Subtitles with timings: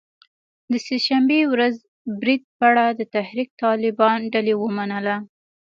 [0.71, 1.81] د سه شنبې ورځې
[2.21, 5.15] برید پړه د تحریک طالبان ډلې ومنله